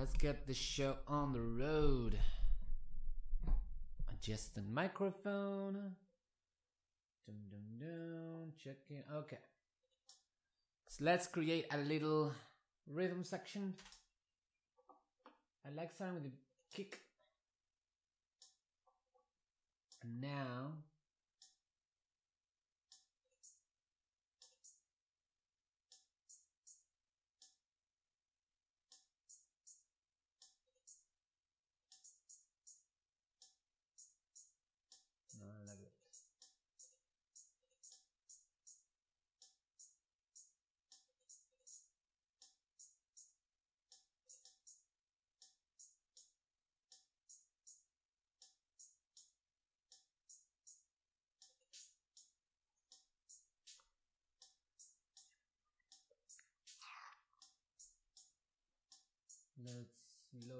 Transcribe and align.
let's 0.00 0.14
get 0.14 0.46
the 0.46 0.54
show 0.54 0.96
on 1.06 1.34
the 1.34 1.40
road. 1.42 2.18
Adjust 4.10 4.54
the 4.54 4.62
microphone. 4.62 5.94
Dum, 7.26 7.36
dum, 7.50 7.60
dum. 7.78 8.52
Checking. 8.56 9.02
Okay. 9.14 9.36
So 10.88 11.04
let's 11.04 11.26
create 11.26 11.66
a 11.70 11.76
little 11.76 12.32
rhythm 12.86 13.24
section. 13.24 13.74
I 15.66 15.74
like 15.76 15.92
starting 15.92 16.14
with 16.14 16.24
the 16.24 16.32
kick. 16.74 17.00
And 20.02 20.22
now 20.22 20.72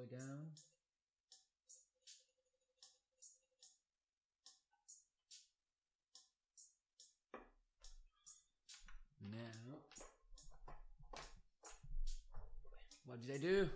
slow 0.00 0.18
down. 0.18 0.46
Now, 9.30 9.38
what 13.04 13.20
did 13.26 13.34
I 13.34 13.38
do? 13.38 13.68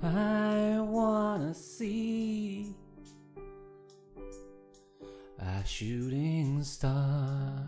I 0.00 0.78
wanna 0.78 1.52
see 1.52 2.72
a 5.40 5.64
shooting 5.66 6.62
star. 6.62 7.66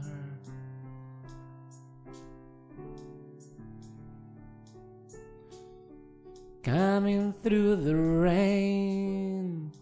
Coming 6.63 7.35
through 7.43 7.77
the 7.77 7.97
rain. 7.97 9.73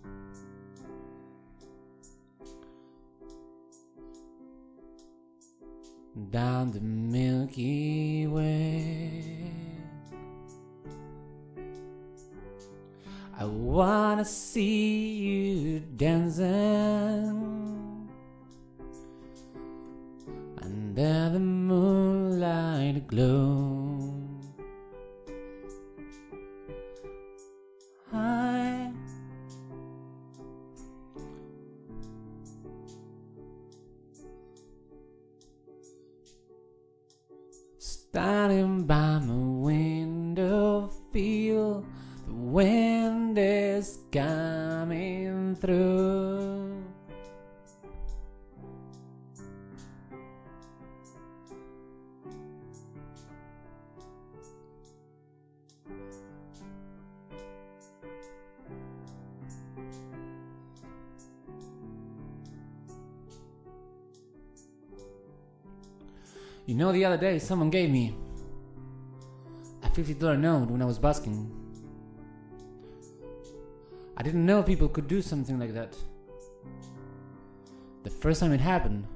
Down 6.30 6.72
the 6.72 6.80
Milky 6.80 8.26
Way. 8.26 8.97
Wanna 13.48 14.24
see 14.24 15.14
you 15.14 15.80
dancing 15.80 16.48
under 20.62 21.30
the 21.30 21.40
moonlight 21.40 23.06
glow. 23.06 24.14
I 28.12 28.92
Standing 37.78 38.84
by 38.84 39.18
my 39.18 39.57
You 66.68 66.74
know, 66.74 66.92
the 66.92 67.02
other 67.02 67.16
day 67.16 67.38
someone 67.38 67.70
gave 67.70 67.88
me 67.88 68.14
a 69.82 69.88
$50 69.88 70.38
note 70.38 70.68
when 70.68 70.82
I 70.82 70.84
was 70.84 70.98
busking. 70.98 71.50
I 74.18 74.22
didn't 74.22 74.44
know 74.44 74.62
people 74.62 74.86
could 74.86 75.08
do 75.08 75.22
something 75.22 75.58
like 75.58 75.72
that. 75.72 75.96
The 78.02 78.10
first 78.10 78.40
time 78.40 78.52
it 78.52 78.60
happened, 78.60 79.06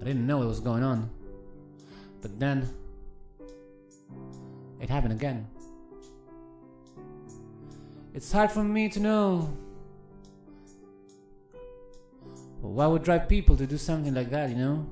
I 0.00 0.04
didn't 0.04 0.24
know 0.28 0.38
what 0.38 0.46
was 0.46 0.60
going 0.60 0.84
on. 0.84 1.10
But 2.22 2.38
then, 2.38 2.68
it 4.80 4.88
happened 4.88 5.14
again. 5.14 5.44
It's 8.14 8.30
hard 8.30 8.52
for 8.52 8.62
me 8.62 8.88
to 8.90 9.00
know 9.00 9.56
what 12.60 12.92
would 12.92 13.02
drive 13.02 13.28
people 13.28 13.56
to 13.56 13.66
do 13.66 13.76
something 13.76 14.14
like 14.14 14.30
that, 14.30 14.50
you 14.50 14.56
know? 14.56 14.86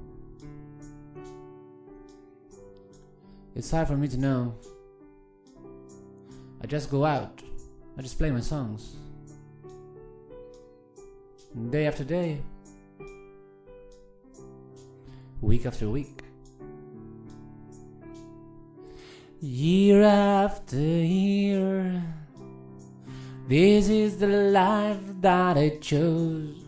It's 3.54 3.70
hard 3.70 3.88
for 3.88 3.96
me 3.96 4.08
to 4.08 4.16
know. 4.16 4.54
I 6.62 6.66
just 6.66 6.90
go 6.90 7.04
out. 7.04 7.42
I 7.98 8.02
just 8.02 8.16
play 8.16 8.30
my 8.30 8.40
songs. 8.40 8.96
Day 11.70 11.86
after 11.86 12.02
day. 12.02 12.40
Week 15.42 15.66
after 15.66 15.90
week. 15.90 16.22
Year 19.40 20.02
after 20.02 20.78
year. 20.78 22.02
This 23.48 23.88
is 23.88 24.16
the 24.16 24.28
life 24.28 25.20
that 25.20 25.58
I 25.58 25.76
chose. 25.81 26.64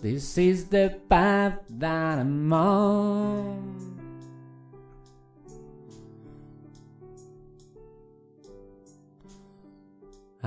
This 0.00 0.38
is 0.38 0.66
the 0.66 0.96
path 1.08 1.58
that 1.70 2.18
I'm 2.20 2.52
on. 2.52 3.97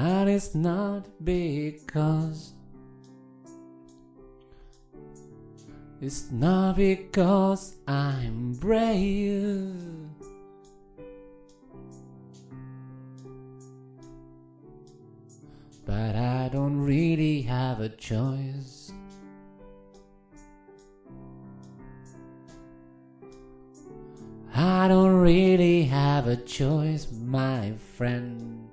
And 0.01 0.27
it's 0.27 0.55
not 0.55 1.05
because 1.23 2.53
It's 6.01 6.31
not 6.31 6.77
because 6.77 7.75
I'm 7.87 8.53
brave 8.53 9.75
But 15.85 16.15
I 16.15 16.49
don't 16.51 16.81
really 16.81 17.43
have 17.43 17.79
a 17.79 17.89
choice 17.89 18.91
I 24.55 24.87
don't 24.87 25.17
really 25.17 25.83
have 25.83 26.27
a 26.27 26.37
choice, 26.37 27.07
my 27.11 27.73
friend. 27.95 28.70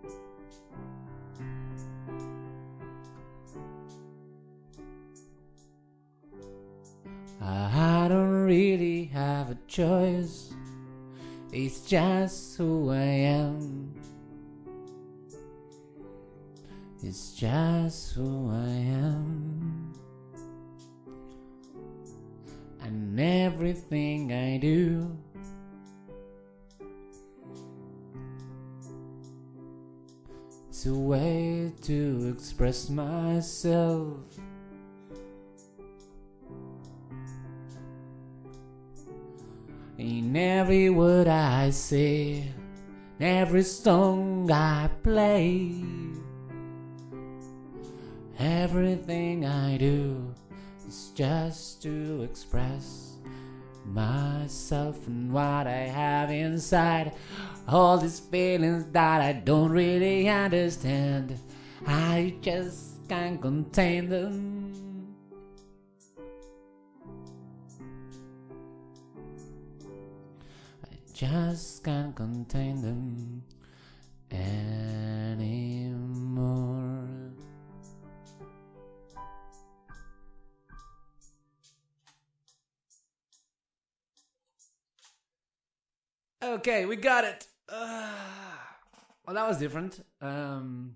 I 7.41 8.07
don't 8.09 8.45
really 8.45 9.05
have 9.07 9.51
a 9.51 9.59
choice. 9.67 10.53
It's 11.53 11.81
just 11.83 12.57
who 12.57 12.91
I 12.91 12.97
am. 12.97 13.95
It's 17.03 17.33
just 17.35 18.15
who 18.15 18.51
I 18.51 18.69
am. 18.69 19.93
And 22.81 23.21
everything 23.21 24.33
I 24.33 24.59
do. 24.59 25.17
It's 30.69 30.87
a 30.87 30.95
way 30.95 31.73
to 31.83 32.35
express 32.37 32.89
myself. 32.89 34.17
In 40.09 40.35
every 40.35 40.89
word 40.89 41.29
I 41.29 41.69
say, 41.69 42.43
in 43.19 43.27
every 43.27 43.63
song 43.63 44.51
I 44.51 44.89
play, 45.03 45.85
everything 48.39 49.45
I 49.45 49.77
do 49.77 50.35
is 50.89 51.13
just 51.15 51.83
to 51.83 52.23
express 52.23 53.17
myself 53.85 55.07
and 55.07 55.31
what 55.31 55.67
I 55.67 55.85
have 56.01 56.31
inside. 56.31 57.13
All 57.69 57.99
these 57.99 58.19
feelings 58.19 58.87
that 58.93 59.21
I 59.21 59.35
don't 59.35 59.71
really 59.71 60.27
understand, 60.27 61.39
I 61.87 62.35
just 62.41 63.07
can't 63.11 63.43
contain 63.43 64.09
them. 64.09 64.88
Just 71.19 71.83
can't 71.83 72.15
contain 72.15 72.81
them 72.81 73.43
anymore. 74.31 75.49
Okay, 86.41 86.85
we 86.85 86.95
got 86.95 87.25
it. 87.25 87.49
Uh, 87.69 88.15
well, 89.27 89.35
that 89.35 89.49
was 89.49 89.59
different. 89.59 89.99
Um, 90.21 90.95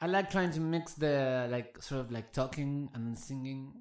I 0.00 0.08
like 0.08 0.28
trying 0.28 0.50
to 0.50 0.60
mix 0.60 0.94
the 0.94 1.46
like 1.48 1.80
sort 1.80 2.00
of 2.00 2.10
like 2.10 2.32
talking 2.32 2.90
and 2.94 3.16
singing. 3.16 3.74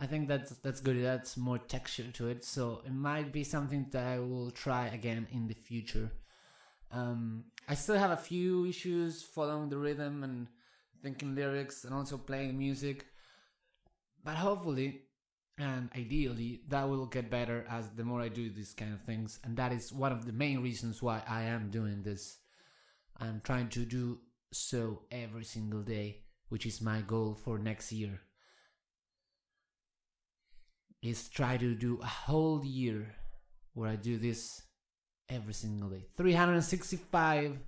I 0.00 0.06
think 0.06 0.28
that's 0.28 0.50
that's 0.58 0.80
good. 0.80 1.02
That's 1.02 1.36
more 1.36 1.58
texture 1.58 2.10
to 2.12 2.28
it. 2.28 2.44
So 2.44 2.82
it 2.86 2.92
might 2.92 3.32
be 3.32 3.42
something 3.42 3.86
that 3.90 4.06
I 4.06 4.18
will 4.20 4.50
try 4.50 4.86
again 4.88 5.26
in 5.32 5.48
the 5.48 5.54
future. 5.54 6.12
Um, 6.90 7.44
I 7.68 7.74
still 7.74 7.98
have 7.98 8.12
a 8.12 8.16
few 8.16 8.64
issues 8.66 9.22
following 9.22 9.68
the 9.68 9.76
rhythm 9.76 10.22
and 10.24 10.46
thinking 11.02 11.34
lyrics 11.34 11.84
and 11.84 11.92
also 11.92 12.16
playing 12.16 12.56
music, 12.56 13.06
but 14.24 14.36
hopefully 14.36 15.02
and 15.58 15.90
ideally 15.96 16.62
that 16.68 16.88
will 16.88 17.06
get 17.06 17.30
better 17.30 17.66
as 17.68 17.90
the 17.90 18.04
more 18.04 18.22
I 18.22 18.28
do 18.28 18.48
these 18.48 18.72
kind 18.74 18.94
of 18.94 19.02
things. 19.02 19.40
And 19.42 19.56
that 19.56 19.72
is 19.72 19.92
one 19.92 20.12
of 20.12 20.24
the 20.24 20.32
main 20.32 20.62
reasons 20.62 21.02
why 21.02 21.22
I 21.28 21.42
am 21.42 21.70
doing 21.70 22.02
this. 22.02 22.38
I'm 23.18 23.40
trying 23.42 23.68
to 23.70 23.80
do 23.80 24.20
so 24.52 25.02
every 25.10 25.44
single 25.44 25.82
day, 25.82 26.22
which 26.48 26.64
is 26.64 26.80
my 26.80 27.00
goal 27.00 27.34
for 27.34 27.58
next 27.58 27.90
year. 27.90 28.20
Is 31.00 31.28
try 31.28 31.56
to 31.56 31.74
do 31.74 32.00
a 32.02 32.06
whole 32.06 32.64
year 32.64 33.14
where 33.74 33.88
I 33.88 33.96
do 33.96 34.18
this 34.18 34.62
every 35.28 35.54
single 35.54 35.90
day. 35.90 36.06
365 36.16 37.58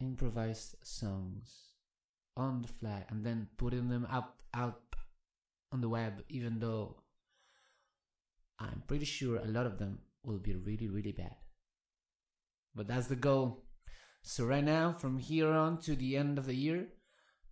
improvised 0.00 0.76
songs 0.82 1.72
on 2.36 2.62
the 2.62 2.68
fly 2.68 3.04
and 3.10 3.24
then 3.24 3.48
putting 3.58 3.88
them 3.88 4.06
up 4.10 4.42
out 4.54 4.80
on 5.70 5.80
the 5.80 5.88
web, 5.88 6.22
even 6.28 6.58
though 6.58 6.96
I'm 8.58 8.82
pretty 8.86 9.04
sure 9.04 9.36
a 9.36 9.46
lot 9.46 9.66
of 9.66 9.78
them 9.78 9.98
will 10.24 10.38
be 10.38 10.54
really, 10.54 10.88
really 10.88 11.12
bad. 11.12 11.36
But 12.74 12.88
that's 12.88 13.08
the 13.08 13.16
goal. 13.16 13.64
So, 14.22 14.44
right 14.44 14.64
now, 14.64 14.92
from 14.92 15.18
here 15.18 15.50
on 15.50 15.78
to 15.78 15.96
the 15.96 16.16
end 16.16 16.38
of 16.38 16.46
the 16.46 16.54
year, 16.54 16.86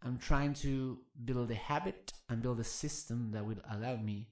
I'm 0.02 0.18
trying 0.18 0.54
to 0.54 0.98
build 1.24 1.50
a 1.50 1.54
habit 1.54 2.12
and 2.28 2.42
build 2.42 2.60
a 2.60 2.64
system 2.64 3.30
that 3.32 3.44
will 3.44 3.60
allow 3.70 3.96
me 3.96 4.28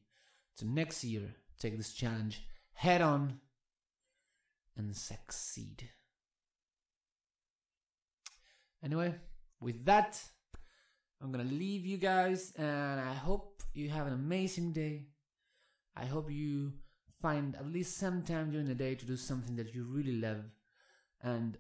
to 0.57 0.65
next 0.65 1.05
year 1.05 1.35
take 1.59 1.77
this 1.77 1.93
challenge 1.93 2.43
head 2.73 3.03
on 3.03 3.41
and 4.77 4.97
succeed. 4.97 5.91
Anyway, 8.83 9.15
with 9.61 9.85
that, 9.85 10.23
I'm 11.21 11.33
gonna 11.33 11.45
leave 11.45 11.85
you 11.85 11.97
guys, 11.97 12.53
and 12.57 13.01
I 13.01 13.13
hope 13.13 13.63
you 13.75 13.89
have 13.91 14.07
an 14.07 14.13
amazing 14.13 14.73
day. 14.73 15.09
I 15.97 16.05
hope 16.05 16.31
you 16.31 16.75
find 17.21 17.57
at 17.57 17.67
least 17.67 17.97
some 17.97 18.23
time 18.23 18.53
during 18.53 18.69
the 18.69 18.75
day 18.75 18.95
to 18.95 19.05
do 19.05 19.17
something 19.17 19.57
that 19.57 19.75
you 19.75 19.83
really 19.83 20.21
love 20.21 20.45
and 21.21 21.59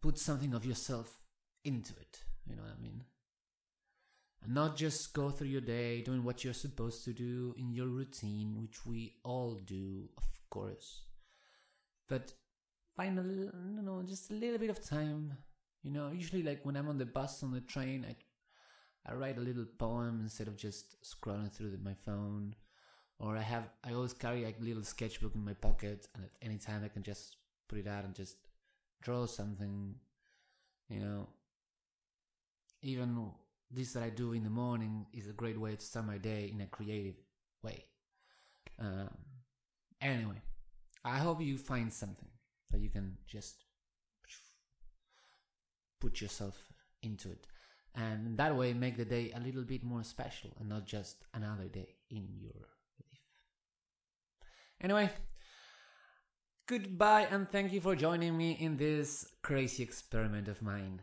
put 0.00 0.18
something 0.18 0.54
of 0.54 0.64
yourself 0.64 1.20
into 1.64 1.92
it. 2.00 2.22
You 2.48 2.56
know 2.56 2.62
what 2.62 2.76
I 2.78 2.82
mean? 2.82 3.04
And 4.42 4.54
not 4.54 4.76
just 4.76 5.12
go 5.12 5.30
through 5.30 5.48
your 5.48 5.60
day 5.60 6.02
doing 6.02 6.24
what 6.24 6.44
you're 6.44 6.54
supposed 6.54 7.04
to 7.04 7.12
do 7.12 7.54
in 7.58 7.72
your 7.72 7.88
routine, 7.88 8.60
which 8.60 8.86
we 8.86 9.14
all 9.24 9.54
do, 9.54 10.08
of 10.16 10.24
course. 10.48 11.02
But 12.08 12.32
find 12.96 13.18
a 13.18 13.22
little, 13.22 13.52
you 13.76 13.82
know, 13.82 14.02
just 14.02 14.30
a 14.30 14.34
little 14.34 14.58
bit 14.58 14.70
of 14.70 14.84
time. 14.84 15.36
You 15.82 15.92
know, 15.92 16.10
usually 16.10 16.42
like 16.42 16.64
when 16.64 16.76
I'm 16.76 16.88
on 16.88 16.98
the 16.98 17.06
bus, 17.06 17.42
on 17.42 17.52
the 17.52 17.60
train, 17.60 18.06
I 18.08 18.16
I 19.10 19.14
write 19.14 19.38
a 19.38 19.40
little 19.42 19.64
poem 19.78 20.20
instead 20.22 20.48
of 20.48 20.56
just 20.56 20.96
scrolling 21.02 21.50
through 21.50 21.70
the, 21.70 21.78
my 21.78 21.94
phone. 22.04 22.54
Or 23.18 23.36
I 23.36 23.42
have 23.42 23.68
I 23.84 23.92
always 23.92 24.12
carry 24.12 24.44
a 24.44 24.54
little 24.60 24.84
sketchbook 24.84 25.34
in 25.34 25.44
my 25.44 25.54
pocket, 25.54 26.08
and 26.14 26.24
at 26.24 26.30
any 26.40 26.58
time 26.58 26.82
I 26.84 26.88
can 26.88 27.02
just 27.02 27.36
put 27.68 27.78
it 27.78 27.86
out 27.86 28.04
and 28.04 28.14
just 28.14 28.36
draw 29.02 29.26
something. 29.26 29.94
You 30.88 31.00
know, 31.00 31.28
even 32.82 33.30
this 33.70 33.92
that 33.92 34.02
I 34.02 34.10
do 34.10 34.32
in 34.32 34.44
the 34.44 34.50
morning 34.50 35.06
is 35.12 35.28
a 35.28 35.32
great 35.32 35.60
way 35.60 35.76
to 35.76 35.84
start 35.84 36.06
my 36.06 36.18
day 36.18 36.50
in 36.52 36.60
a 36.60 36.66
creative 36.66 37.16
way. 37.62 37.84
Um, 38.78 39.10
anyway, 40.00 40.40
I 41.04 41.18
hope 41.18 41.40
you 41.40 41.58
find 41.58 41.92
something 41.92 42.28
that 42.70 42.80
you 42.80 42.90
can 42.90 43.16
just 43.26 43.64
put 46.00 46.20
yourself 46.20 46.56
into 47.02 47.30
it 47.30 47.46
and 47.94 48.36
that 48.36 48.54
way 48.54 48.72
make 48.72 48.96
the 48.96 49.04
day 49.04 49.32
a 49.34 49.40
little 49.40 49.62
bit 49.62 49.82
more 49.82 50.04
special 50.04 50.50
and 50.60 50.68
not 50.68 50.86
just 50.86 51.24
another 51.34 51.64
day 51.64 51.96
in 52.10 52.28
your 52.40 52.52
life. 52.54 52.78
Anyway, 54.80 55.10
goodbye 56.66 57.26
and 57.30 57.50
thank 57.50 57.72
you 57.72 57.80
for 57.80 57.96
joining 57.96 58.36
me 58.36 58.52
in 58.52 58.76
this 58.76 59.26
crazy 59.42 59.82
experiment 59.82 60.46
of 60.46 60.62
mine. 60.62 61.00